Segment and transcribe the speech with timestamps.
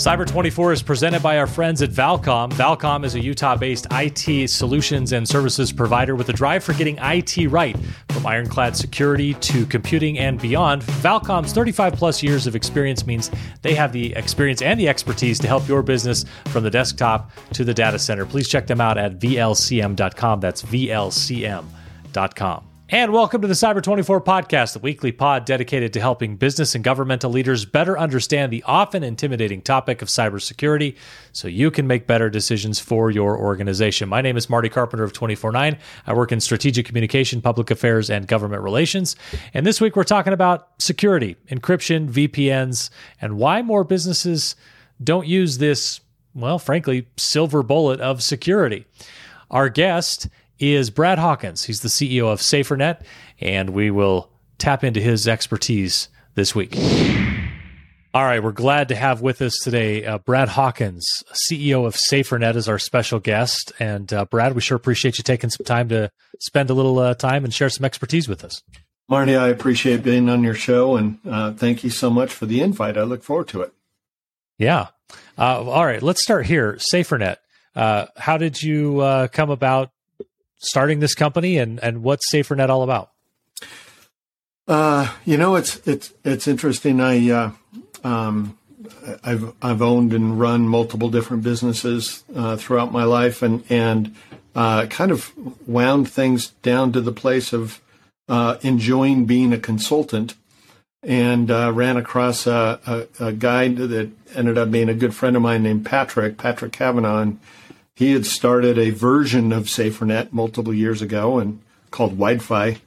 [0.00, 2.50] Cyber 24 is presented by our friends at Valcom.
[2.52, 6.96] Valcom is a Utah based IT solutions and services provider with a drive for getting
[7.02, 7.76] IT right.
[8.08, 13.74] From ironclad security to computing and beyond, Valcom's 35 plus years of experience means they
[13.74, 17.74] have the experience and the expertise to help your business from the desktop to the
[17.74, 18.24] data center.
[18.24, 20.40] Please check them out at VLCM.com.
[20.40, 22.69] That's VLCM.com.
[22.92, 26.82] And welcome to the Cyber 24 podcast, the weekly pod dedicated to helping business and
[26.82, 30.96] governmental leaders better understand the often intimidating topic of cybersecurity
[31.30, 34.08] so you can make better decisions for your organization.
[34.08, 35.78] My name is Marty Carpenter of 249.
[36.04, 39.14] I work in strategic communication, public affairs, and government relations.
[39.54, 44.56] And this week we're talking about security, encryption, VPNs, and why more businesses
[45.00, 46.00] don't use this,
[46.34, 48.84] well, frankly, silver bullet of security.
[49.48, 50.28] Our guest
[50.60, 51.64] is Brad Hawkins.
[51.64, 53.02] He's the CEO of SaferNet,
[53.40, 56.76] and we will tap into his expertise this week.
[58.12, 61.06] All right, we're glad to have with us today uh, Brad Hawkins,
[61.48, 63.72] CEO of SaferNet, as our special guest.
[63.78, 67.14] And uh, Brad, we sure appreciate you taking some time to spend a little uh,
[67.14, 68.62] time and share some expertise with us.
[69.08, 72.60] Marty, I appreciate being on your show, and uh, thank you so much for the
[72.60, 72.98] invite.
[72.98, 73.72] I look forward to it.
[74.58, 74.88] Yeah.
[75.38, 76.78] Uh, all right, let's start here.
[76.92, 77.36] SaferNet.
[77.76, 79.92] Uh, how did you come about
[80.60, 83.10] starting this company and, and what's SaferNet all about?
[84.68, 87.00] Uh, you know, it's it's it's interesting.
[87.00, 87.50] I uh,
[88.04, 88.56] um,
[89.24, 94.14] I've I've owned and run multiple different businesses uh, throughout my life, and and
[94.54, 95.32] uh, kind of
[95.66, 97.80] wound things down to the place of
[98.28, 100.34] uh, enjoying being a consultant,
[101.02, 105.34] and uh, ran across a, a, a, guy that ended up being a good friend
[105.34, 107.22] of mine named Patrick Patrick Kavanaugh.
[107.22, 107.40] And,
[108.00, 112.78] he had started a version of SaferNet multiple years ago and called Wi-Fi,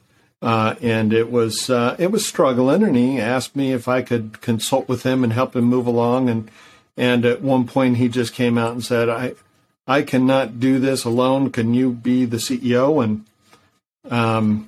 [0.41, 2.81] uh, and it was uh, it was struggling.
[2.81, 6.29] And he asked me if I could consult with him and help him move along.
[6.29, 6.49] And
[6.97, 9.35] and at one point he just came out and said, "I
[9.85, 11.51] I cannot do this alone.
[11.51, 13.25] Can you be the CEO?" And
[14.11, 14.67] um,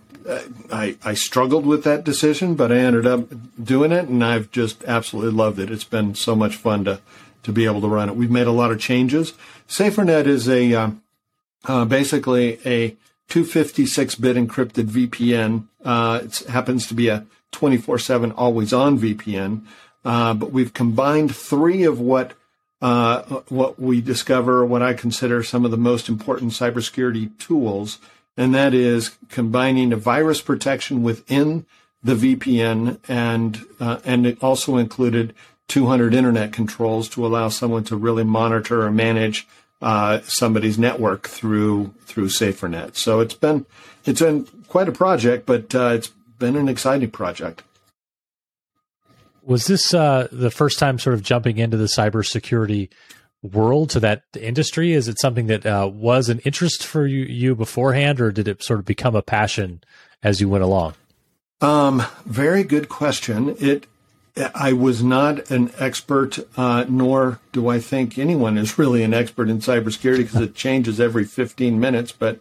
[0.72, 3.30] I I struggled with that decision, but I ended up
[3.64, 5.72] doing it, and I've just absolutely loved it.
[5.72, 7.00] It's been so much fun to
[7.46, 8.16] to be able to run it.
[8.16, 9.34] We've made a lot of changes.
[9.68, 10.90] SaferNet is a uh,
[11.66, 12.96] uh, basically a
[13.30, 15.68] 256-bit encrypted VPN.
[15.84, 19.62] Uh, it happens to be a 24/7 always-on VPN,
[20.04, 22.34] but we've combined three of what
[22.82, 28.00] uh, what we discover, what I consider some of the most important cybersecurity tools,
[28.36, 31.66] and that is combining a virus protection within
[32.04, 35.34] the VPN, and uh, and it also included
[35.68, 39.48] 200 internet controls to allow someone to really monitor or manage
[39.82, 42.96] uh, somebody's network through through SaferNet.
[42.96, 43.66] So it's been
[44.06, 47.64] it's been quite a project, but uh, it's been an exciting project.
[49.44, 52.90] Was this uh, the first time sort of jumping into the cybersecurity
[53.44, 54.94] world to that industry?
[54.94, 58.64] Is it something that uh, was an interest for you, you beforehand, or did it
[58.64, 59.84] sort of become a passion
[60.24, 60.96] as you went along?
[61.62, 63.56] Um, very good question.
[63.60, 63.86] It
[64.54, 69.50] I was not an expert, uh, nor do I think anyone is really an expert
[69.50, 72.12] in cybersecurity because it changes every 15 minutes.
[72.12, 72.40] But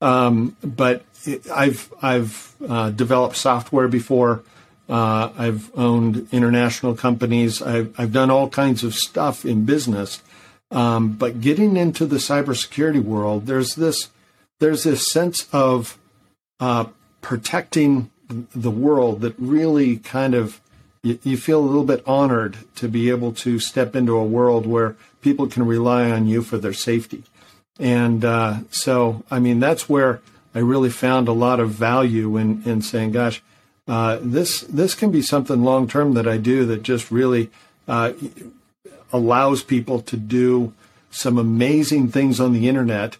[0.00, 1.04] um, but
[1.52, 4.42] I've I've uh, developed software before.
[4.88, 7.60] Uh, I've owned international companies.
[7.60, 10.22] I've I've done all kinds of stuff in business.
[10.70, 14.10] Um, but getting into the cybersecurity world, there's this
[14.60, 15.98] there's this sense of
[16.60, 16.86] uh,
[17.20, 20.60] protecting the world that really kind of
[21.02, 24.66] you, you feel a little bit honored to be able to step into a world
[24.66, 27.24] where people can rely on you for their safety.
[27.78, 30.20] And uh, so, I mean, that's where
[30.54, 33.42] I really found a lot of value in, in saying, gosh,
[33.88, 37.50] uh, this this can be something long term that I do that just really
[37.88, 38.12] uh,
[39.12, 40.72] allows people to do
[41.10, 43.16] some amazing things on the internet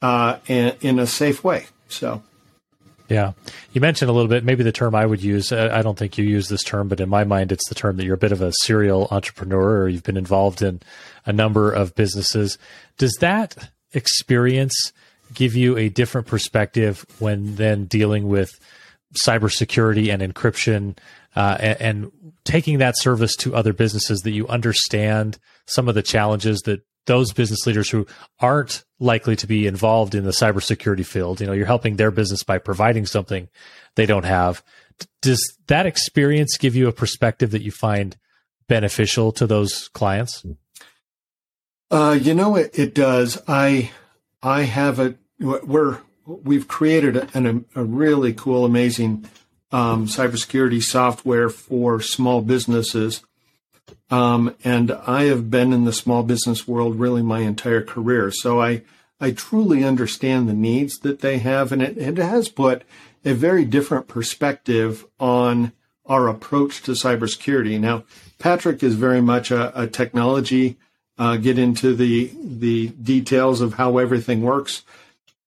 [0.00, 1.66] uh, in, in a safe way.
[1.88, 2.22] So
[3.08, 3.32] yeah.
[3.72, 5.52] You mentioned a little bit, maybe the term I would use.
[5.52, 8.04] I don't think you use this term, but in my mind, it's the term that
[8.04, 10.80] you're a bit of a serial entrepreneur or you've been involved in
[11.26, 12.58] a number of businesses.
[12.96, 14.92] Does that experience
[15.32, 18.50] give you a different perspective when then dealing with
[19.14, 20.96] cybersecurity and encryption
[21.36, 22.12] uh, and, and
[22.44, 27.32] taking that service to other businesses that you understand some of the challenges that those
[27.32, 28.06] business leaders who
[28.40, 31.40] aren't likely to be involved in the cybersecurity field.
[31.40, 33.48] You know, you're helping their business by providing something
[33.94, 34.62] they don't have.
[35.22, 38.16] Does that experience give you a perspective that you find
[38.68, 40.44] beneficial to those clients?
[41.90, 43.40] Uh, you know, it, it does.
[43.46, 43.90] I
[44.42, 49.26] I have a we're we've created a, a really cool, amazing
[49.72, 53.22] um, cybersecurity software for small businesses
[54.10, 58.30] Um, and I have been in the small business world really my entire career.
[58.30, 58.82] So I,
[59.20, 61.72] I truly understand the needs that they have.
[61.72, 62.82] And it, it has put
[63.24, 65.72] a very different perspective on
[66.06, 67.80] our approach to cybersecurity.
[67.80, 68.04] Now,
[68.38, 70.76] Patrick is very much a, a technology,
[71.16, 74.82] uh, get into the, the details of how everything works.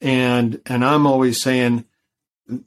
[0.01, 1.86] And, and I'm always saying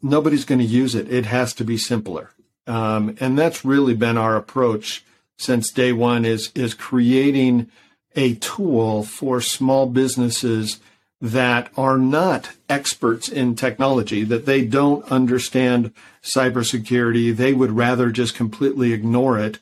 [0.03, 1.13] nobody's going to use it.
[1.13, 2.31] It has to be simpler.
[2.67, 5.05] Um, and that's really been our approach
[5.41, 7.71] since day one is, is creating
[8.15, 10.81] a tool for small businesses
[11.19, 15.93] that are not experts in technology, that they don't understand
[16.23, 17.35] cybersecurity.
[17.35, 19.59] They would rather just completely ignore it.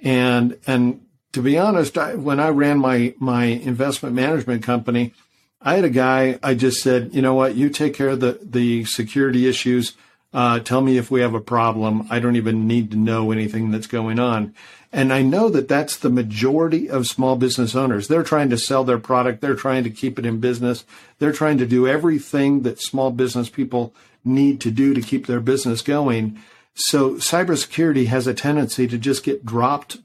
[0.00, 5.14] And, and to be honest, I, when I ran my, my investment management company,
[5.62, 8.40] I had a guy, I just said, you know what, you take care of the,
[8.42, 9.92] the security issues.
[10.32, 12.06] Uh, tell me if we have a problem.
[12.10, 14.54] I don't even need to know anything that's going on.
[14.92, 18.08] And I know that that's the majority of small business owners.
[18.08, 19.40] They're trying to sell their product.
[19.40, 20.84] They're trying to keep it in business.
[21.18, 23.94] They're trying to do everything that small business people
[24.24, 26.40] need to do to keep their business going.
[26.74, 29.98] So cybersecurity has a tendency to just get dropped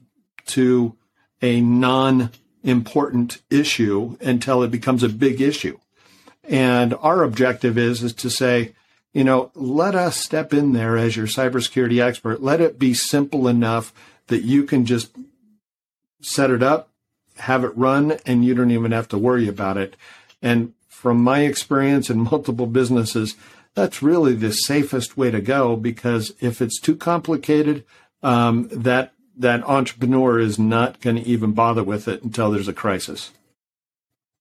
[0.46, 0.96] to
[1.42, 2.30] a non
[2.62, 5.78] important issue until it becomes a big issue.
[6.44, 8.74] And our objective is, is to say,
[9.12, 12.42] you know, let us step in there as your cybersecurity expert.
[12.42, 13.92] Let it be simple enough
[14.28, 15.16] that you can just
[16.20, 16.90] set it up,
[17.38, 19.96] have it run, and you don't even have to worry about it.
[20.42, 23.36] And from my experience in multiple businesses,
[23.74, 27.84] that's really the safest way to go because if it's too complicated,
[28.22, 32.72] um, that that entrepreneur is not going to even bother with it until there's a
[32.72, 33.32] crisis.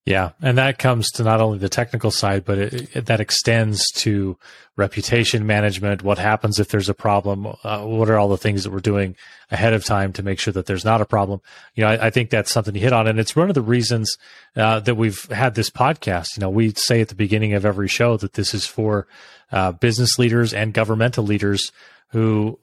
[0.05, 3.89] Yeah, and that comes to not only the technical side, but it, it, that extends
[3.95, 4.37] to
[4.75, 6.03] reputation management.
[6.03, 7.47] What happens if there's a problem?
[7.63, 9.15] Uh, what are all the things that we're doing
[9.49, 11.41] ahead of time to make sure that there's not a problem?
[11.73, 13.63] You know, I, I think that's something you hit on, and it's one of the
[13.63, 14.15] reasons
[14.55, 16.37] uh, that we've had this podcast.
[16.37, 19.07] You know, we say at the beginning of every show that this is for
[19.51, 21.71] uh, business leaders and governmental leaders
[22.09, 22.59] who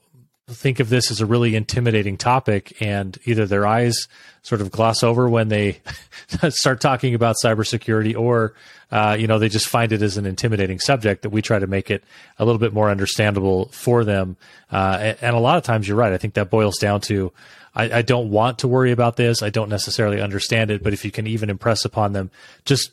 [0.55, 4.09] think of this as a really intimidating topic and either their eyes
[4.43, 5.81] sort of gloss over when they
[6.51, 8.55] start talking about cybersecurity or
[8.91, 11.67] uh, you know they just find it as an intimidating subject that we try to
[11.67, 12.05] make it
[12.39, 14.37] a little bit more understandable for them.
[14.71, 16.13] Uh, and, a lot of times you're right.
[16.13, 17.33] I think that boils down to
[17.75, 19.43] I, I don't want to worry about this.
[19.43, 22.31] I don't necessarily understand it but if you can even impress upon them
[22.65, 22.91] just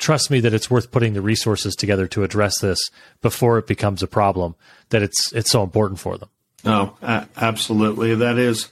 [0.00, 2.90] trust me that it's worth putting the resources together to address this
[3.20, 4.56] before it becomes a problem
[4.88, 6.28] that it's it's so important for them
[6.64, 8.14] no, a- absolutely.
[8.14, 8.68] That is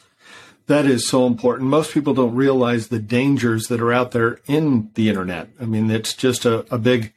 [0.66, 1.70] that is so important.
[1.70, 5.48] Most people don't realize the dangers that are out there in the internet.
[5.60, 7.12] I mean, it's just a, a big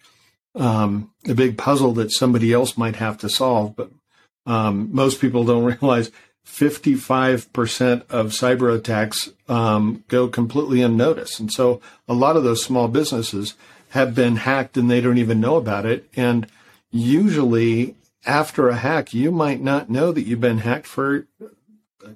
[0.56, 3.76] um, a big puzzle that somebody else might have to solve.
[3.76, 3.92] But
[4.46, 6.12] um, most people don't realize
[6.46, 11.40] 55% of cyber attacks um, go completely unnoticed.
[11.40, 13.56] And so a lot of those small businesses
[13.90, 16.10] have been hacked and they don't even know about it.
[16.16, 16.48] And
[16.90, 17.96] usually
[18.26, 21.28] after a hack, you might not know that you've been hacked for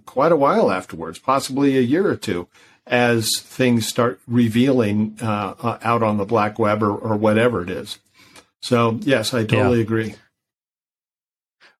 [0.05, 2.47] quite a while afterwards, possibly a year or two,
[2.87, 7.99] as things start revealing uh, out on the black web or, or, whatever it is.
[8.61, 9.83] So, yes, I totally yeah.
[9.83, 10.15] agree.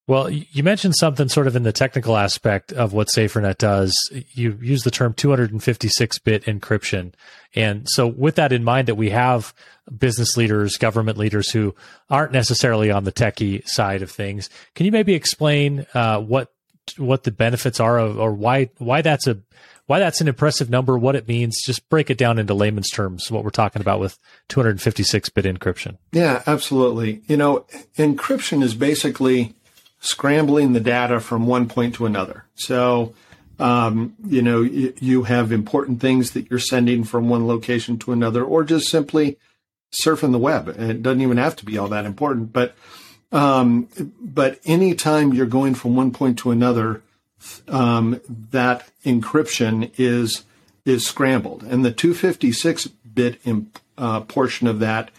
[0.08, 3.92] Well, you mentioned something sort of in the technical aspect of what SaferNet does.
[4.34, 7.14] You use the term 256 bit encryption.
[7.56, 9.54] And so, with that in mind, that we have
[9.98, 11.74] business leaders, government leaders who
[12.10, 16.52] aren't necessarily on the techie side of things, can you maybe explain uh, what
[16.98, 19.40] what the benefits are of, or why why that's a
[19.88, 21.64] why that's an impressive number, what it means?
[21.66, 25.98] Just break it down into layman's terms, what we're talking about with 256 bit encryption.
[26.12, 27.22] Yeah, absolutely.
[27.28, 27.66] You know,
[27.98, 29.56] encryption is basically
[30.00, 32.46] scrambling the data from one point to another.
[32.56, 33.14] So,
[33.60, 38.44] um, you know, you, have important things that you're sending from one location to another,
[38.44, 39.38] or just simply
[39.92, 40.68] surfing the web.
[40.68, 42.76] It doesn't even have to be all that important, but
[43.32, 43.88] um,
[44.22, 47.02] but anytime you're going from one point to another,
[47.68, 48.22] um,
[48.52, 50.44] that encryption is
[50.86, 55.10] is scrambled, and the 256 bit imp, uh, portion of that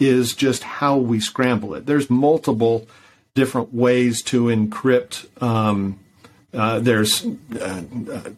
[0.00, 1.86] is just how we scramble it.
[1.86, 2.88] There's multiple
[3.34, 5.26] different ways to encrypt.
[5.42, 5.98] Um,
[6.52, 7.82] uh, there's uh,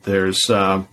[0.04, 0.84] there's uh,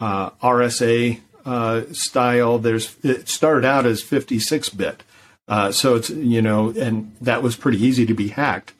[0.00, 2.58] uh RSA uh, style.
[2.58, 5.02] There's it started out as 56 bit,
[5.46, 8.72] uh, so it's you know, and that was pretty easy to be hacked.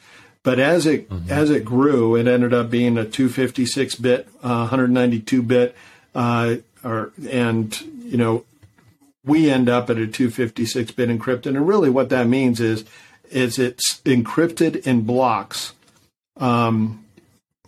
[0.43, 1.31] But as it mm-hmm.
[1.31, 5.77] as it grew, it ended up being a 256 bit, 192 bit,
[6.15, 8.45] or and you know,
[9.25, 11.47] we end up at a 256 bit encrypted.
[11.47, 12.85] And really, what that means is
[13.31, 15.73] is it's encrypted in blocks
[16.39, 17.05] um,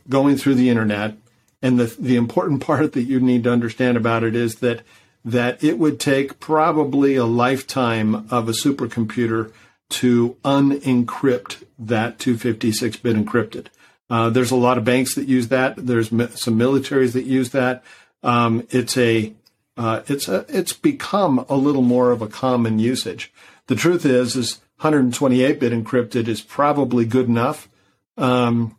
[0.08, 1.14] going through the internet,
[1.62, 4.82] And the the important part that you need to understand about it is that
[5.24, 9.52] that it would take probably a lifetime of a supercomputer
[9.90, 13.66] to unencrypt that 256-bit encrypted.
[14.08, 15.74] Uh, there's a lot of banks that use that.
[15.76, 17.84] There's mi- some militaries that use that.
[18.22, 19.32] Um, it's a
[19.76, 23.32] uh, it's a it's become a little more of a common usage.
[23.66, 27.68] The truth is, is 128-bit encrypted is probably good enough
[28.16, 28.76] um,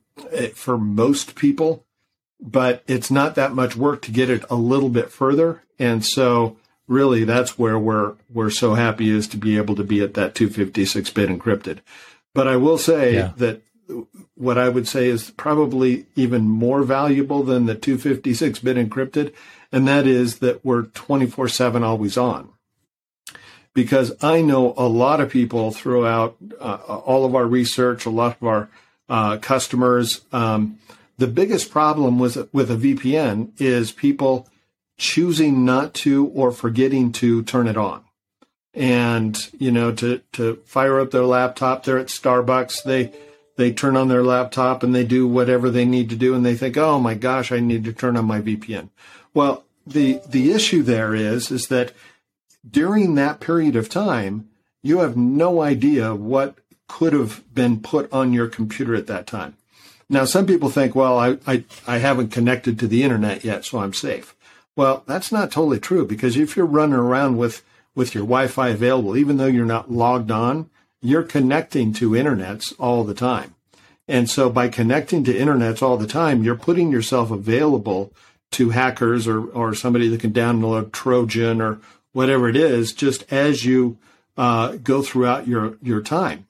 [0.54, 1.86] for most people,
[2.40, 5.64] but it's not that much work to get it a little bit further.
[5.78, 10.02] And so, really, that's where we're we're so happy is to be able to be
[10.02, 11.80] at that 256-bit encrypted.
[12.34, 13.34] But I will say yeah.
[13.38, 13.62] that
[14.36, 19.34] what I would say is probably even more valuable than the 256-bit encrypted,
[19.72, 22.51] and that is that we're 24/7 always on
[23.74, 28.38] because I know a lot of people throughout uh, all of our research, a lot
[28.42, 28.70] of our
[29.10, 30.22] uh, customers.
[30.32, 30.80] Um,
[31.18, 34.48] the biggest problem with with a VPN is people
[34.98, 38.04] choosing not to or forgetting to turn it on.
[38.74, 42.84] And you know, to to fire up their laptop, they're at Starbucks.
[42.84, 43.14] They
[43.58, 46.56] they turn on their laptop and they do whatever they need to do, and they
[46.56, 48.90] think, "Oh my gosh, I need to turn on my VPN."
[49.34, 51.92] Well, the the issue there is is that
[52.70, 54.50] during that period of time,
[54.84, 56.56] you have no idea what
[56.88, 59.56] could have been put on your computer at that time.
[60.10, 63.80] Now, some people think, well, I, I, I haven't connected to the internet yet, so
[63.80, 64.36] I'm safe.
[64.76, 67.64] Well, that's not totally true because if you're running around with,
[67.96, 70.70] with your Wi-Fi available, even though you're not logged on,
[71.02, 73.56] you're connecting to internets all the time.
[74.08, 78.12] And so by connecting to internets all the time, you're putting yourself available
[78.52, 81.80] to hackers or, or somebody that can download Trojan or
[82.14, 83.98] whatever it is, just as you
[84.38, 86.48] uh, go throughout your, your time.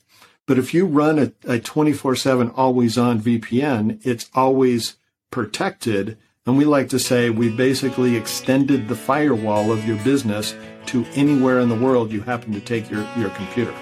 [0.48, 4.96] But if you run a 24 7 always on VPN, it's always
[5.30, 6.18] protected.
[6.46, 10.56] And we like to say we basically extended the firewall of your business
[10.88, 13.74] to anywhere in the world you happen to take your, your computer.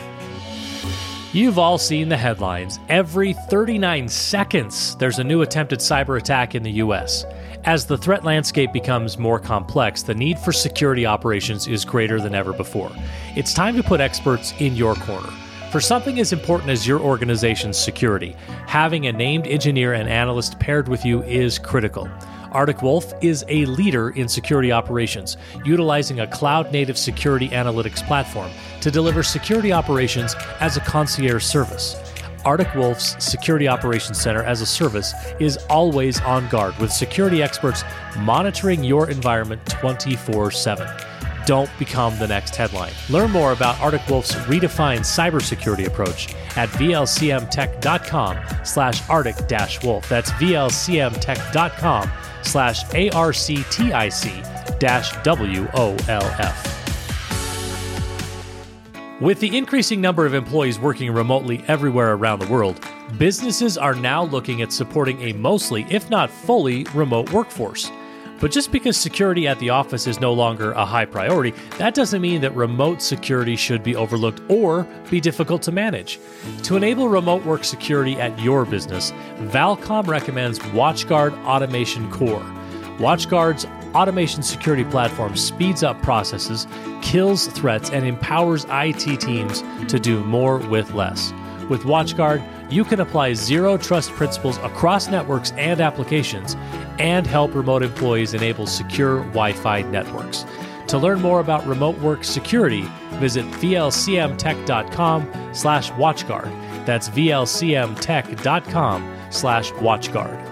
[1.31, 2.79] You've all seen the headlines.
[2.89, 7.24] Every 39 seconds, there's a new attempted cyber attack in the U.S.
[7.65, 12.33] As the threat landscape becomes more complex, the need for security operations is greater than
[12.33, 12.89] ever before.
[13.35, 15.29] It's time to put experts in your corner.
[15.69, 18.35] For something as important as your organization's security,
[18.65, 22.09] having a named engineer and analyst paired with you is critical.
[22.53, 25.35] Arctic Wolf is a leader in security operations,
[25.65, 28.49] utilizing a cloud native security analytics platform
[28.81, 32.08] to deliver security operations as a concierge service.
[32.46, 37.84] Arctic Wolf's Security Operations Center as a service is always on guard with security experts
[38.17, 40.88] monitoring your environment 24 7.
[41.46, 42.93] Don't become the next headline.
[43.10, 49.36] Learn more about Arctic Wolf's redefined cybersecurity approach at vlcmtech.com slash arctic
[49.84, 50.08] wolf.
[50.10, 52.12] That's vlcmtech.com
[52.43, 54.24] slash arctic dash
[56.24, 56.78] wolf.
[59.21, 62.79] With the increasing number of employees working remotely everywhere around the world,
[63.17, 67.91] businesses are now looking at supporting a mostly, if not fully, remote workforce.
[68.39, 72.21] But just because security at the office is no longer a high priority, that doesn't
[72.21, 76.17] mean that remote security should be overlooked or be difficult to manage.
[76.63, 79.11] To enable remote work security at your business,
[79.51, 82.45] Valcom recommends WatchGuard Automation Core.
[82.99, 83.65] WatchGuard's
[83.96, 86.67] automation security platform speeds up processes,
[87.01, 91.34] kills threats, and empowers IT teams to do more with less.
[91.69, 96.55] With WatchGuard, you can apply zero trust principles across networks and applications
[96.98, 100.46] and help remote employees enable secure Wi Fi networks.
[100.88, 106.86] To learn more about remote work security, visit vlcmtech.com slash watchguard.
[106.86, 110.48] That's vlcmtech.com slash watchguard.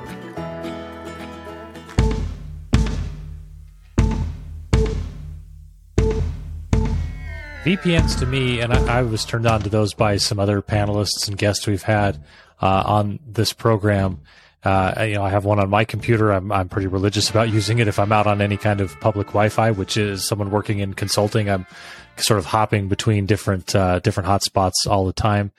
[7.67, 11.27] VPNs to me, and I, I, was turned on to those by some other panelists
[11.27, 12.15] and guests we've had
[12.62, 14.21] uh, on this program.
[14.63, 16.31] Uh, you know, I have one on my computer.
[16.31, 17.89] I'm, I'm pretty religious about using it.
[17.89, 21.50] If I'm out on any kind of public Wi-Fi, which is someone working in consulting,
[21.50, 21.67] I'm
[22.15, 25.51] sort of hopping between different uh, different hotspots all the time.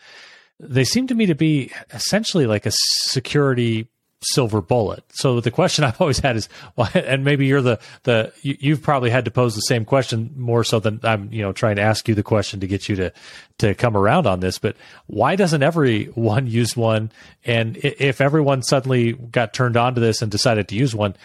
[0.59, 3.87] They seem to me to be essentially like a security
[4.21, 5.05] silver bullet.
[5.11, 8.83] So the question I've always had is, well, and maybe you're the the you, have
[8.83, 11.83] probably had to pose the same question more so than I'm you know trying to
[11.83, 13.13] ask you the question to get you to
[13.59, 14.59] to come around on this.
[14.59, 17.11] But why doesn't everyone use one?
[17.45, 21.17] And if everyone suddenly got turned on to this and decided to use one,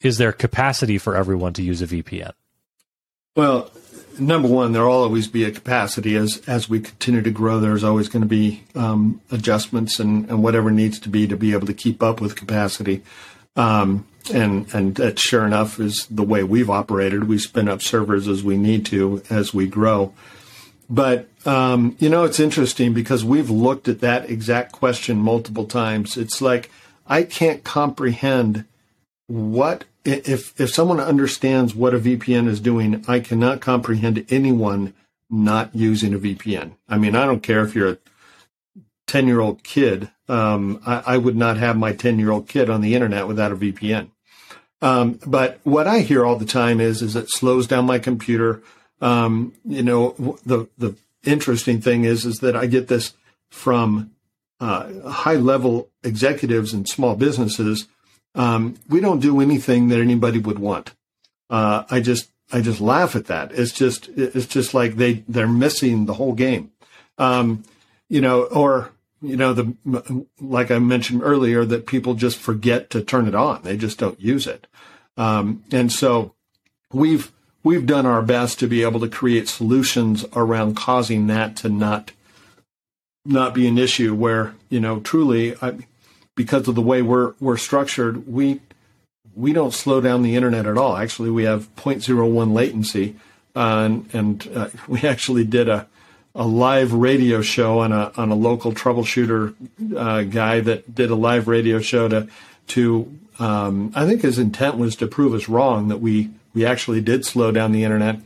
[0.00, 2.32] is there capacity for everyone to use a VPN?
[3.34, 3.70] Well,
[4.18, 7.60] number one, there'll always be a capacity as as we continue to grow.
[7.60, 11.52] There's always going to be um, adjustments and, and whatever needs to be to be
[11.52, 13.02] able to keep up with capacity.
[13.56, 17.24] Um, and and that sure enough is the way we've operated.
[17.24, 20.14] We spin up servers as we need to as we grow.
[20.88, 26.16] But um, you know, it's interesting because we've looked at that exact question multiple times.
[26.16, 26.70] It's like
[27.06, 28.64] I can't comprehend
[29.26, 33.04] what if if someone understands what a VPN is doing.
[33.08, 34.94] I cannot comprehend anyone
[35.30, 36.72] not using a VPN.
[36.88, 37.98] I mean, I don't care if you're a
[39.06, 40.10] ten year old kid.
[40.28, 43.52] Um, I, I, would not have my ten year old kid on the internet without
[43.52, 44.10] a VPN.
[44.80, 48.62] Um, but what I hear all the time is is it slows down my computer.
[49.00, 53.14] Um, you know, the the interesting thing is is that I get this
[53.50, 54.10] from
[54.60, 57.86] uh, high level executives and small businesses.
[58.34, 60.94] Um, we don't do anything that anybody would want.
[61.50, 63.52] Uh, I just I just laugh at that.
[63.52, 66.70] It's just it's just like they they're missing the whole game.
[67.18, 67.64] Um,
[68.08, 73.02] you know, or you know the like I mentioned earlier that people just forget to
[73.02, 73.62] turn it on.
[73.62, 74.66] They just don't use it.
[75.16, 76.34] Um, and so
[76.92, 81.68] we've we've done our best to be able to create solutions around causing that to
[81.68, 82.12] not
[83.24, 85.78] not be an issue where you know truly I,
[86.34, 88.60] because of the way we're we're structured we
[89.34, 93.16] we don't slow down the internet at all actually we have 0.01 latency
[93.54, 95.86] uh, and, and uh, we actually did a
[96.34, 99.54] a live radio show on a on a local troubleshooter
[99.96, 102.26] uh, guy that did a live radio show to
[102.66, 107.00] to um, I think his intent was to prove us wrong that we we actually
[107.00, 108.20] did slow down the internet.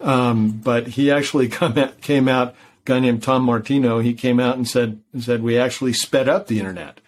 [0.00, 1.48] Um, but he actually
[2.00, 5.92] came out, a guy named Tom Martino, he came out and said said we actually
[5.92, 7.00] sped up the internet.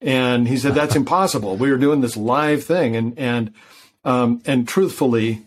[0.00, 1.56] And he said that's impossible.
[1.56, 3.52] We were doing this live thing, and and
[4.04, 5.42] um, and truthfully,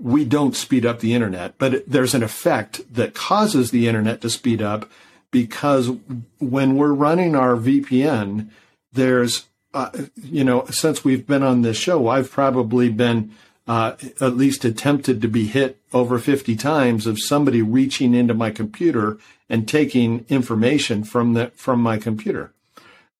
[0.00, 4.30] we don't speed up the internet, but there's an effect that causes the internet to
[4.30, 4.90] speed up
[5.30, 5.90] because
[6.38, 8.48] when we're running our VPN,
[8.92, 13.32] there's, uh, you know, since we've been on this show, I've probably been
[13.68, 18.50] uh, at least attempted to be hit over 50 times of somebody reaching into my
[18.50, 22.52] computer and taking information from the from my computer.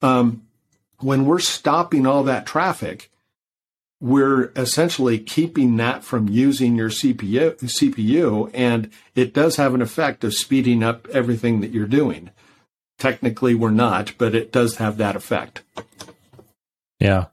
[0.02, 0.42] Um,
[1.00, 3.10] when we're stopping all that traffic,
[4.00, 10.24] we're essentially keeping that from using your CPU, CPU, and it does have an effect
[10.24, 12.30] of speeding up everything that you're doing.
[12.98, 15.62] Technically, we're not, but it does have that effect.
[16.98, 17.26] Yeah,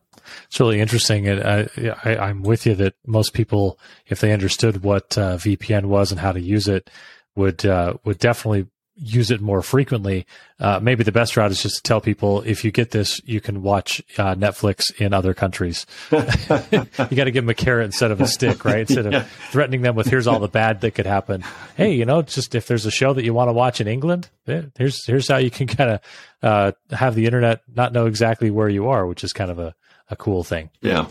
[0.46, 1.28] it's really interesting.
[1.28, 1.70] And I,
[2.04, 6.20] I, am with you that most people, if they understood what uh, VPN was and
[6.20, 6.90] how to use it,
[7.36, 8.68] would uh, would definitely
[8.98, 10.26] use it more frequently.
[10.60, 13.40] Uh, maybe the best route is just to tell people if you get this, you
[13.40, 15.86] can watch uh, Netflix in other countries.
[16.12, 18.80] you got to give them a carrot instead of a stick, right?
[18.80, 19.20] Instead yeah.
[19.20, 21.44] of threatening them with here's all the bad that could happen.
[21.76, 24.30] Hey, you know, just if there's a show that you want to watch in England,
[24.46, 26.00] here's here's how you can kind of
[26.42, 29.76] uh, have the internet not know exactly where you are, which is kind of a,
[30.10, 30.70] a cool thing.
[30.82, 31.08] Yeah.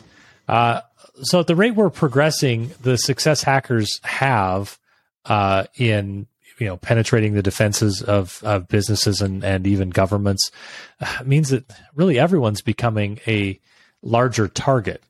[0.49, 0.81] Uh,
[1.23, 4.79] so at the rate we're progressing, the success hackers have
[5.25, 6.27] uh, in
[6.59, 10.51] you know penetrating the defenses of, of businesses and, and even governments
[11.01, 13.59] uh, means that really everyone's becoming a
[14.03, 15.03] larger target.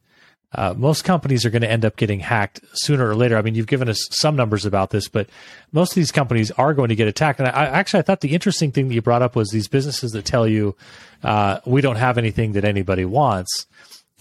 [0.54, 3.36] Uh, most companies are going to end up getting hacked sooner or later.
[3.36, 5.28] I mean, you've given us some numbers about this, but
[5.72, 7.40] most of these companies are going to get attacked.
[7.40, 10.12] And I, actually, I thought the interesting thing that you brought up was these businesses
[10.12, 10.74] that tell you
[11.22, 13.66] uh, we don't have anything that anybody wants.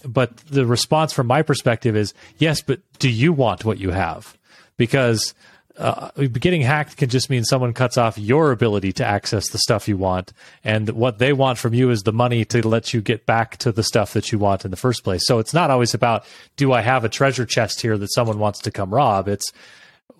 [0.04, 4.36] But the response from my perspective is yes, but do you want what you have?
[4.76, 5.32] Because
[5.78, 9.88] uh, getting hacked can just mean someone cuts off your ability to access the stuff
[9.88, 10.32] you want,
[10.64, 13.72] and what they want from you is the money to let you get back to
[13.72, 15.26] the stuff that you want in the first place.
[15.26, 16.24] So it's not always about
[16.56, 19.28] do I have a treasure chest here that someone wants to come rob.
[19.28, 19.52] It's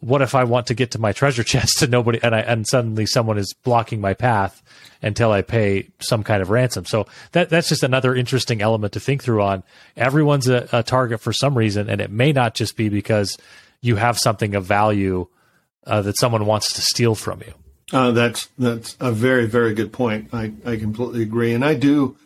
[0.01, 2.67] what if I want to get to my treasure chest and nobody and I and
[2.67, 4.63] suddenly someone is blocking my path
[5.03, 6.85] until I pay some kind of ransom.
[6.85, 9.63] So that that's just another interesting element to think through on.
[9.97, 13.37] Everyone's a, a target for some reason, and it may not just be because
[13.81, 15.29] you have something of value
[15.87, 17.55] uh, that someone wants to steal from you.
[17.93, 20.31] Uh, that's that's a very very good point.
[20.33, 22.17] I, I completely agree, and I do.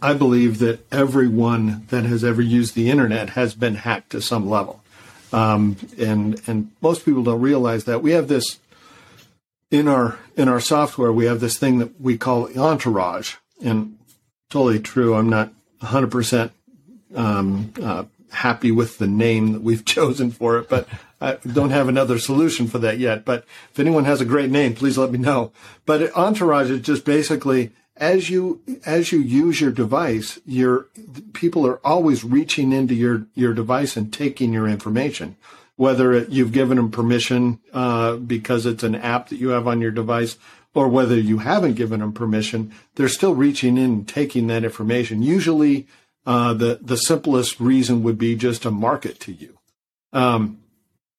[0.00, 4.48] I believe that everyone that has ever used the internet has been hacked to some
[4.48, 4.82] level,
[5.32, 8.58] um, and and most people don't realize that we have this
[9.70, 11.10] in our in our software.
[11.10, 13.98] We have this thing that we call entourage, and
[14.50, 15.14] totally true.
[15.14, 16.50] I'm not 100
[17.14, 20.88] um, uh, happy with the name that we've chosen for it, but
[21.20, 23.24] I don't have another solution for that yet.
[23.24, 25.52] But if anyone has a great name, please let me know.
[25.86, 30.88] But Entourage is just basically as you as you use your device, your
[31.32, 35.36] people are always reaching into your your device and taking your information.
[35.76, 39.80] Whether it, you've given them permission uh, because it's an app that you have on
[39.80, 40.36] your device,
[40.74, 45.22] or whether you haven't given them permission, they're still reaching in and taking that information.
[45.22, 45.86] Usually,
[46.26, 49.58] uh, the the simplest reason would be just to market to you.
[50.12, 50.58] Um,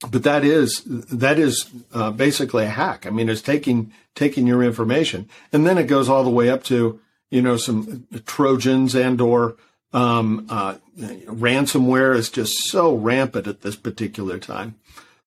[0.10, 3.06] but that is that is uh, basically a hack.
[3.06, 6.63] I mean, it's taking taking your information, and then it goes all the way up
[6.66, 9.56] to you know some Trojans and or
[9.94, 14.76] um, uh, ransomware is just so rampant at this particular time.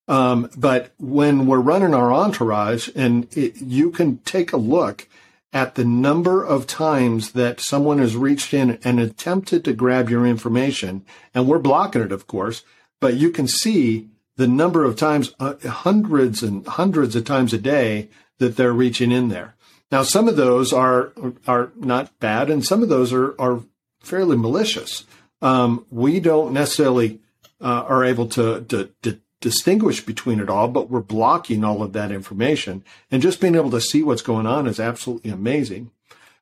[0.08, 5.08] Um, but when we're running our entourage, and it, you can take a look
[5.52, 10.26] at the number of times that someone has reached in and attempted to grab your
[10.26, 11.04] information,
[11.34, 12.62] and we're blocking it, of course,
[13.00, 17.58] but you can see the number of times, uh, hundreds and hundreds of times a
[17.58, 19.54] day that they're reaching in there.
[19.90, 21.12] Now, some of those are
[21.46, 23.62] are not bad, and some of those are are
[24.00, 25.04] fairly malicious.
[25.42, 27.20] Um, we don't necessarily
[27.60, 31.92] uh, are able to, to, to distinguish between it all, but we're blocking all of
[31.92, 35.90] that information, and just being able to see what's going on is absolutely amazing.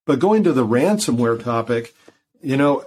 [0.04, 1.94] But going to the ransomware topic,
[2.42, 2.84] you know,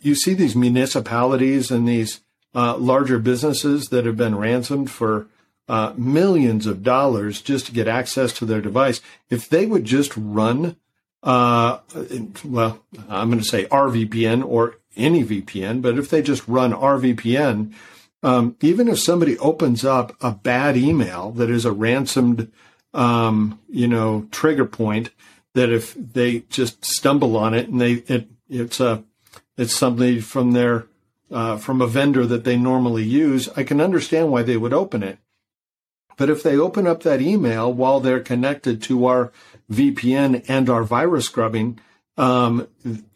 [0.00, 2.20] you see these municipalities and these
[2.54, 5.28] uh, larger businesses that have been ransomed for
[5.68, 9.00] uh, millions of dollars just to get access to their device.
[9.30, 10.76] If they would just run,
[11.22, 11.78] uh,
[12.44, 16.72] well, I'm going to say our VPN or any VPN, but if they just run
[16.72, 17.72] our VPN,
[18.24, 22.50] um, even if somebody opens up a bad email that is a ransomed,
[22.94, 25.10] um, you know, trigger point,
[25.52, 29.04] that if they just stumble on it and they it, it's a
[29.58, 30.86] it's somebody from their
[31.30, 35.02] uh, from a vendor that they normally use, I can understand why they would open
[35.02, 35.18] it.
[36.16, 39.32] But if they open up that email while they're connected to our
[39.70, 41.78] VPN and our virus scrubbing,
[42.16, 42.68] um,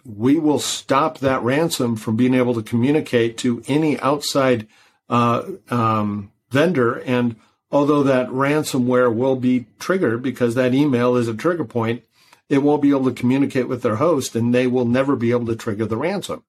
[0.05, 4.67] we will stop that ransom from being able to communicate to any outside
[5.09, 6.95] uh, um, vendor.
[7.01, 7.37] And
[7.71, 12.03] although that ransomware will be triggered because that email is a trigger point,
[12.49, 15.47] it won't be able to communicate with their host and they will never be able
[15.47, 16.45] to trigger the ransom.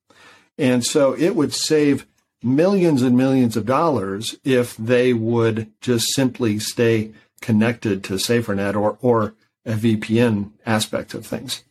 [0.58, 2.06] And so it would save
[2.42, 8.98] millions and millions of dollars if they would just simply stay connected to SaferNet or,
[9.02, 11.64] or a VPN aspect of things.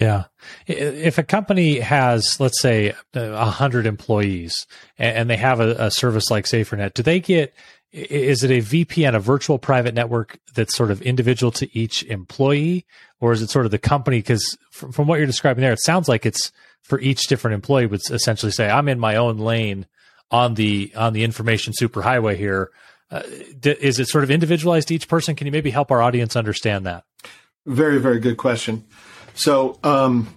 [0.00, 0.24] Yeah.
[0.66, 6.30] If a company has, let's say, a hundred employees and they have a, a, service
[6.30, 7.54] like SaferNet, do they get,
[7.92, 12.86] is it a VPN, a virtual private network that's sort of individual to each employee?
[13.20, 14.18] Or is it sort of the company?
[14.18, 16.50] Because from, what you're describing there, it sounds like it's
[16.82, 19.86] for each different employee would essentially say, I'm in my own lane
[20.30, 22.70] on the, on the information superhighway here.
[23.10, 23.22] Uh,
[23.62, 25.36] is it sort of individualized to each person?
[25.36, 27.04] Can you maybe help our audience understand that?
[27.66, 28.84] Very, very good question.
[29.34, 30.34] So, um,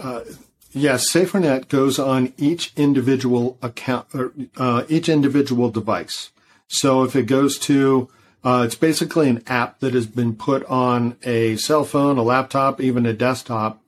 [0.00, 0.22] uh,
[0.72, 4.06] yes, SaferNet goes on each individual account,
[4.56, 6.30] uh, each individual device.
[6.68, 8.08] So if it goes to,
[8.44, 12.80] uh, it's basically an app that has been put on a cell phone, a laptop,
[12.80, 13.82] even a desktop.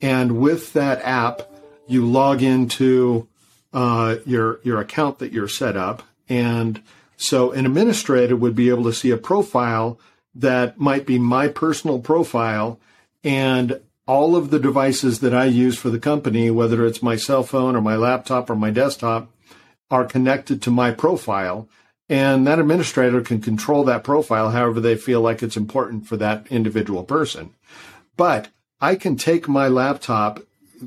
[0.00, 1.42] And with that app,
[1.86, 3.28] you log into
[3.72, 6.80] uh, your your account that you're set up, and
[7.16, 9.98] so an administrator would be able to see a profile
[10.34, 12.78] that might be my personal profile,
[13.24, 17.42] and all of the devices that I use for the company, whether it's my cell
[17.42, 19.30] phone or my laptop or my desktop,
[19.90, 21.68] are connected to my profile.
[22.08, 26.46] And that administrator can control that profile however they feel like it's important for that
[26.48, 27.54] individual person.
[28.16, 30.40] But I can take my laptop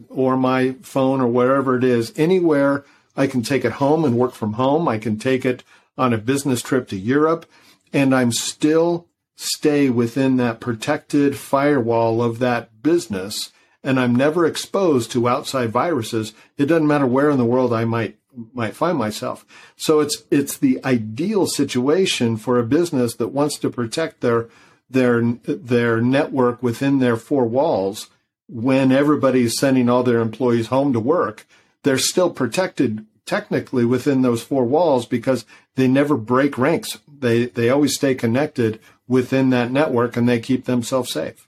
[0.10, 2.86] or my phone or wherever it is anywhere.
[3.16, 4.88] I can take it home and work from home.
[4.88, 5.64] I can take it
[5.98, 7.48] on a business trip to Europe
[7.92, 15.12] and I'm still stay within that protected firewall of that business and I'm never exposed
[15.12, 16.34] to outside viruses.
[16.58, 18.18] It doesn't matter where in the world I might
[18.54, 19.46] might find myself.
[19.78, 24.50] So it's it's the ideal situation for a business that wants to protect their
[24.90, 28.10] their their network within their four walls
[28.50, 31.48] when everybody's sending all their employees home to work.
[31.84, 35.46] They're still protected technically within those four walls because
[35.76, 37.00] they never break ranks.
[37.08, 41.48] They they always stay connected within that network and they keep themselves safe.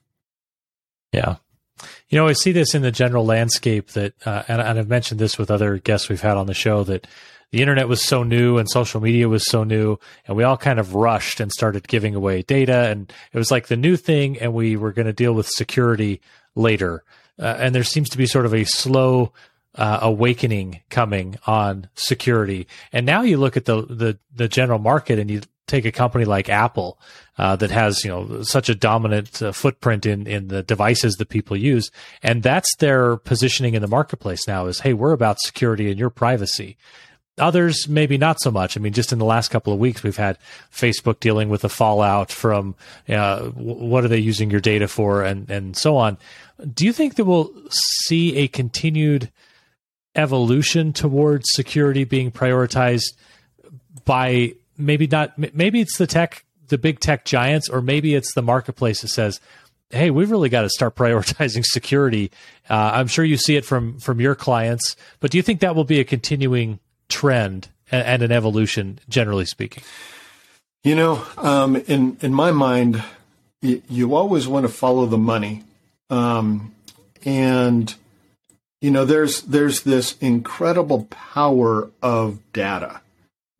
[1.12, 1.38] Yeah.
[2.10, 5.20] You know, I see this in the general landscape that, uh, and, and I've mentioned
[5.20, 7.08] this with other guests we've had on the show that
[7.52, 10.80] the internet was so new and social media was so new and we all kind
[10.80, 14.54] of rushed and started giving away data and it was like the new thing and
[14.54, 16.22] we were going to deal with security
[16.56, 17.04] later.
[17.40, 19.32] Uh, and there seems to be sort of a slow
[19.76, 22.68] uh, awakening coming on security.
[22.92, 26.26] And now you look at the, the, the general market and you take a company
[26.26, 27.00] like Apple
[27.38, 31.30] uh, that has you know such a dominant uh, footprint in in the devices that
[31.30, 35.90] people use, and that's their positioning in the marketplace now is hey we're about security
[35.90, 36.78] and your privacy.
[37.38, 38.76] Others maybe not so much.
[38.76, 40.38] I mean, just in the last couple of weeks, we've had
[40.74, 42.76] Facebook dealing with the fallout from
[43.08, 46.18] uh, what are they using your data for, and and so on.
[46.74, 49.32] Do you think that we'll see a continued
[50.16, 53.14] evolution towards security being prioritized
[54.04, 58.42] by maybe not maybe it's the tech the big tech giants or maybe it's the
[58.42, 59.40] marketplace that says
[59.90, 62.32] hey we've really got to start prioritizing security.
[62.70, 65.76] Uh, i'm sure you see it from from your clients but do you think that
[65.76, 69.84] will be a continuing trend and, and an evolution generally speaking?
[70.84, 73.04] You know um, in in my mind
[73.62, 75.64] you, always want to follow the money.
[76.10, 76.74] Um,
[77.26, 77.94] and
[78.82, 83.02] you know there's there's this incredible power of data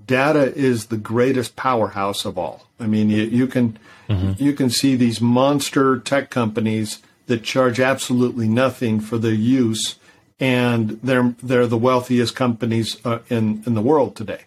[0.10, 3.78] data is the greatest powerhouse of all i mean you, you can
[4.10, 4.34] mm-hmm.
[4.44, 10.00] you can see these monster tech companies that charge absolutely nothing for their use
[10.40, 14.42] and they're they're the wealthiest companies uh, in in the world today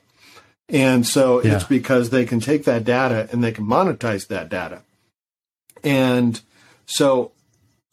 [0.68, 1.54] and so yeah.
[1.54, 4.82] it's because they can take that data and they can monetize that data
[5.84, 6.40] and
[6.86, 7.30] so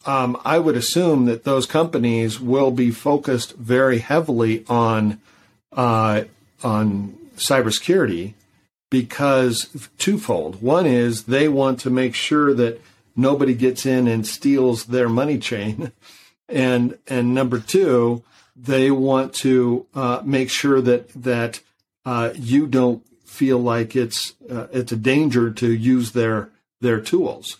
[0.06, 5.20] um, I would assume that those companies will be focused very heavily on
[5.72, 6.24] uh,
[6.64, 8.34] on cybersecurity
[8.90, 10.62] because twofold.
[10.62, 12.80] One is they want to make sure that
[13.16, 15.92] nobody gets in and steals their money chain,
[16.48, 18.22] and and number two,
[18.56, 21.60] they want to uh, make sure that that
[22.04, 26.50] uh, you don't feel like it's uh, it's a danger to use their
[26.80, 27.58] their tools.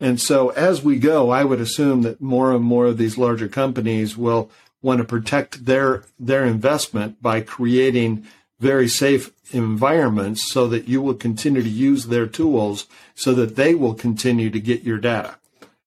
[0.00, 3.48] And so as we go, I would assume that more and more of these larger
[3.48, 4.50] companies will
[4.82, 8.26] want to protect their their investment by creating
[8.60, 13.74] very safe environments so that you will continue to use their tools so that they
[13.74, 15.36] will continue to get your data.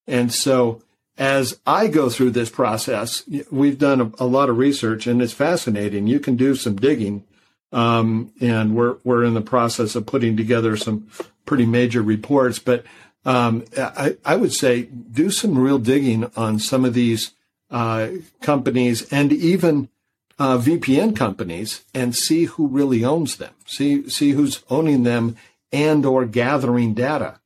[0.06, 0.82] And so
[1.16, 5.32] as I go through this process, we've done a, a lot of research and it's
[5.32, 6.06] fascinating.
[6.06, 7.24] You can do some digging.
[7.70, 11.08] Um, and we're, we're in the process of putting together some
[11.44, 12.84] pretty major reports, but
[13.26, 17.32] um, I, I, would say do some real digging on some of these
[17.70, 18.08] uh,
[18.40, 19.90] companies and even
[20.38, 23.54] uh, VPN companies and see who really owns them.
[23.66, 25.36] See see who's owning them
[25.72, 27.40] and or gathering data.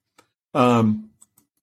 [0.55, 1.11] Um,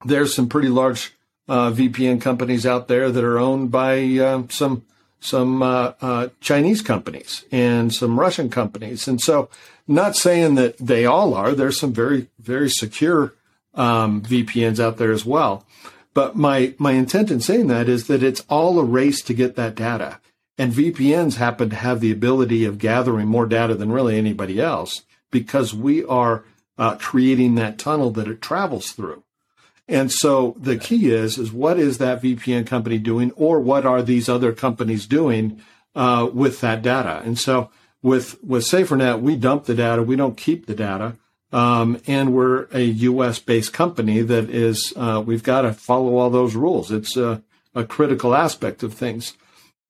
[0.04, 1.14] there's some pretty large
[1.48, 4.86] uh, VPN companies out there that are owned by uh, some
[5.20, 9.50] some uh, uh, Chinese companies and some Russian companies, and so
[9.88, 11.54] not saying that they all are.
[11.54, 13.34] There's some very very secure
[13.76, 15.66] um, VPNs out there as well.
[16.14, 19.56] But my my intent in saying that is that it's all a race to get
[19.56, 20.20] that data,
[20.60, 25.04] and VPNs happen to have the ability of gathering more data than really anybody else
[25.32, 26.44] because we are
[26.78, 29.24] uh, creating that tunnel that it travels through.
[29.88, 34.04] And so the key is is what is that VPN company doing, or what are
[34.04, 35.62] these other companies doing
[35.96, 37.22] uh, with that data?
[37.24, 37.72] And so
[38.04, 41.16] with with SaferNet, we dump the data, we don't keep the data.
[41.52, 43.40] Um, and we're a U.S.
[43.40, 46.92] based company that is, uh, we've got to follow all those rules.
[46.92, 47.42] It's a,
[47.74, 49.34] a critical aspect of things.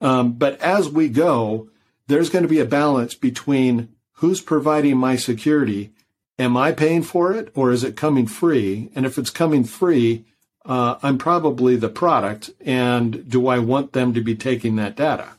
[0.01, 1.69] Um, but as we go,
[2.07, 5.91] there's going to be a balance between who's providing my security.
[6.38, 8.89] Am I paying for it or is it coming free?
[8.95, 10.25] And if it's coming free,
[10.65, 12.49] uh, I'm probably the product.
[12.62, 15.31] And do I want them to be taking that data?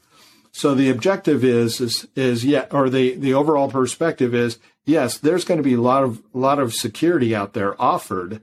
[0.53, 5.45] So the objective is, is, is yeah, or the, the overall perspective is, yes, there's
[5.45, 8.41] going to be a lot of, a lot of security out there offered,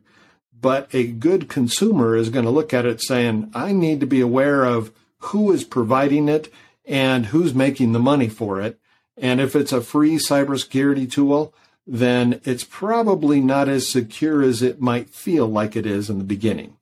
[0.60, 4.22] but a good consumer is going to look at it saying, I need to be
[4.22, 6.52] aware of who is providing it
[6.86, 8.80] and who's making the money for it.
[9.18, 11.54] And if it's a free cybersecurity tool,
[11.86, 16.24] then it's probably not as secure as it might feel like it is in the
[16.24, 16.78] beginning.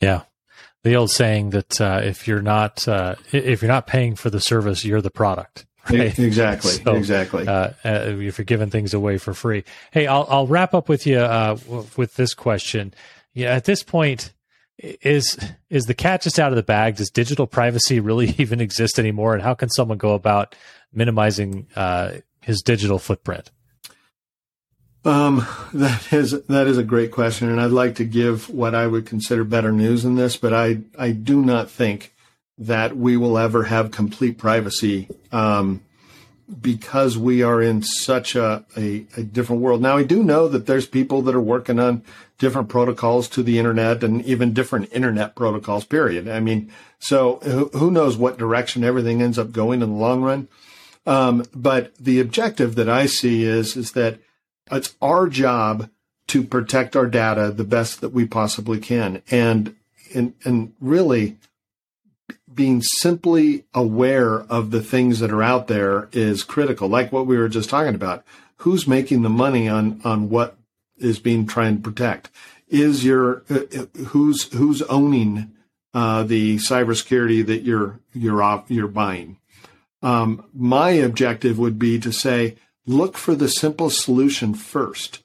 [0.00, 0.22] Yeah
[0.88, 4.40] the old saying that uh, if you're not uh, if you're not paying for the
[4.40, 5.64] service, you're the product.
[5.90, 6.18] Right?
[6.18, 6.72] Exactly.
[6.72, 7.48] So, exactly.
[7.48, 9.64] Uh, uh, if you're giving things away for free.
[9.90, 11.56] Hey, I'll I'll wrap up with you uh,
[11.96, 12.92] with this question.
[13.32, 14.34] Yeah, at this point,
[14.78, 15.38] is
[15.70, 16.96] is the cat just out of the bag?
[16.96, 19.34] Does digital privacy really even exist anymore?
[19.34, 20.54] And how can someone go about
[20.92, 23.50] minimizing uh, his digital footprint?
[25.04, 28.86] Um, that is that is a great question, and I'd like to give what I
[28.86, 32.14] would consider better news in this, but I I do not think
[32.58, 35.80] that we will ever have complete privacy um,
[36.60, 39.80] because we are in such a, a, a different world.
[39.80, 42.02] Now, I do know that there's people that are working on
[42.38, 46.28] different protocols to the internet and even different internet protocols, period.
[46.28, 50.22] I mean, so who, who knows what direction everything ends up going in the long
[50.22, 50.48] run.
[51.04, 54.20] Um, but the objective that I see is, is that
[54.70, 55.90] it's our job
[56.28, 59.22] to protect our data the best that we possibly can.
[59.30, 59.74] And,
[60.14, 61.38] and, and really
[62.52, 66.88] being simply aware of the things that are out there is critical.
[66.88, 68.24] Like what we were just talking about.
[68.62, 70.56] Who's making the money on, on what
[70.98, 72.30] is being trying to protect?
[72.68, 75.52] Is your, uh, who's, who's owning
[75.94, 79.38] uh, the cybersecurity that you're you're off, you're buying.
[80.02, 82.56] Um, my objective would be to say,
[82.86, 85.22] look for the simple solution first,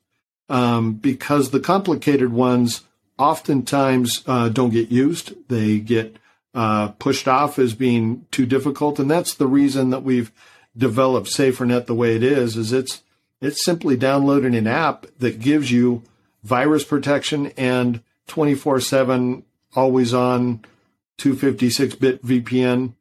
[0.49, 2.81] um, because the complicated ones
[3.19, 5.33] oftentimes uh, don't get used.
[5.47, 6.17] They get
[6.53, 10.31] uh, pushed off as being too difficult, and that's the reason that we've
[10.75, 12.57] developed SaferNet the way it is.
[12.57, 13.03] Is it's
[13.43, 16.01] it's simply downloading an app that gives you
[16.43, 19.43] virus protection and 24/7
[19.75, 20.63] always on
[21.17, 22.93] 256-bit VPN,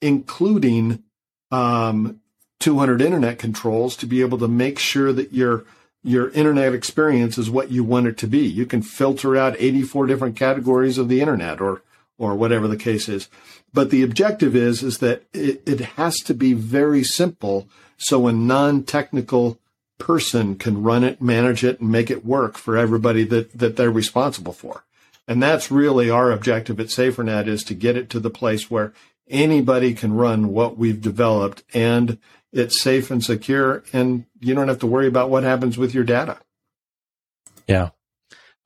[0.00, 1.02] including
[1.50, 2.20] um,
[2.60, 5.64] 200 internet controls to be able to make sure that your
[6.02, 8.46] your internet experience is what you want it to be.
[8.46, 11.82] You can filter out 84 different categories of the internet or
[12.16, 13.28] or whatever the case is.
[13.72, 18.32] But the objective is is that it, it has to be very simple so a
[18.32, 19.58] non-technical
[19.98, 23.90] person can run it, manage it, and make it work for everybody that, that they're
[23.90, 24.84] responsible for.
[25.26, 28.92] And that's really our objective at SaferNet is to get it to the place where
[29.28, 32.18] anybody can run what we've developed and
[32.52, 36.04] it's safe and secure and you don't have to worry about what happens with your
[36.04, 36.38] data.
[37.66, 37.90] Yeah.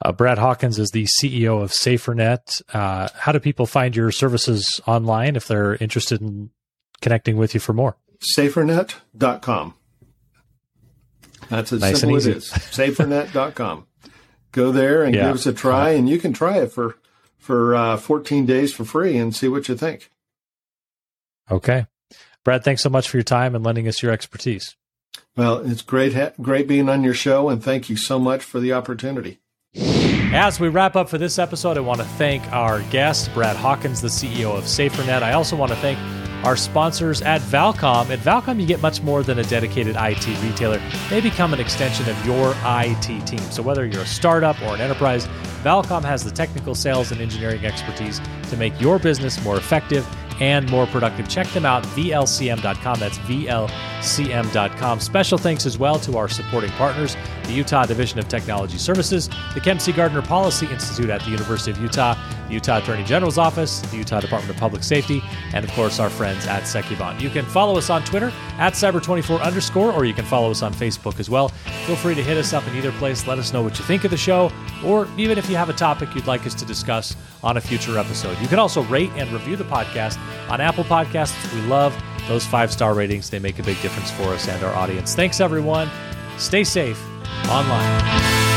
[0.05, 2.63] Uh, Brad Hawkins is the CEO of SaferNet.
[2.73, 6.51] Uh, how do people find your services online if they're interested in
[7.01, 7.97] connecting with you for more?
[8.37, 9.75] SaferNet.com.
[11.49, 12.51] That's as nice simple as it is.
[12.51, 13.87] SaferNet.com.
[14.53, 15.27] Go there and yeah.
[15.27, 16.97] give us a try, and you can try it for
[17.39, 20.11] for uh, 14 days for free and see what you think.
[21.51, 21.87] Okay,
[22.45, 24.77] Brad, thanks so much for your time and lending us your expertise.
[25.37, 28.61] Well, it's great ha- great being on your show, and thank you so much for
[28.61, 29.39] the opportunity.
[29.75, 34.03] As we wrap up for this episode, I want to thank our guest, Brad Hawkins,
[34.03, 35.23] the CEO of SaferNet.
[35.23, 35.99] I also want to thank
[36.45, 38.11] our sponsors at Valcom.
[38.11, 40.81] At Valcom, you get much more than a dedicated IT retailer.
[41.11, 43.41] They become an extension of your IT team.
[43.51, 45.27] So whether you're a startup or an enterprise,
[45.63, 48.21] Valcom has the technical sales and engineering expertise
[48.51, 50.07] to make your business more effective
[50.41, 51.29] and more productive.
[51.29, 53.01] Check them out, VLCM.com.
[53.01, 55.01] That's VLCM.com.
[55.01, 59.61] Special thanks as well to our supporting partners, the Utah Division of Technology Services, the
[59.61, 59.93] Kem C.
[59.93, 62.15] Gardner Policy Institute at the University of Utah,
[62.49, 65.23] the Utah Attorney General's Office, the Utah Department of Public Safety,
[65.55, 67.21] and of course our friends at Secuvant.
[67.21, 70.73] You can follow us on Twitter at Cyber24 underscore, or you can follow us on
[70.73, 71.49] Facebook as well.
[71.87, 73.27] Feel free to hit us up in either place.
[73.27, 74.51] Let us know what you think of the show,
[74.85, 77.99] or even if you have a topic you'd like us to discuss on a future
[77.99, 78.39] episode.
[78.41, 80.19] You can also rate and review the podcast
[80.51, 81.55] on Apple Podcasts.
[81.55, 84.75] We love those five star ratings, they make a big difference for us and our
[84.75, 85.15] audience.
[85.15, 85.89] Thanks, everyone.
[86.37, 87.03] Stay safe
[87.49, 88.48] online.